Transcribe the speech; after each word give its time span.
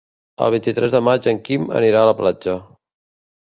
El 0.45 0.53
vint-i-tres 0.55 0.95
de 0.95 1.01
maig 1.09 1.29
en 1.33 1.43
Quim 1.49 1.69
anirà 1.83 2.01
a 2.01 2.11
la 2.13 2.17
platja. 2.25 2.59